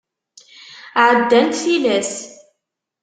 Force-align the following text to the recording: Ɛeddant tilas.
Ɛeddant 1.07 1.59
tilas. 1.61 2.13